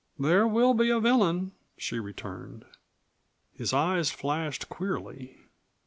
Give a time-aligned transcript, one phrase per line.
[0.17, 2.65] "There will be a villain," she returned.
[3.53, 5.37] His eyes flashed queerly.